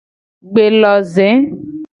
Gbeloze. 0.51 1.27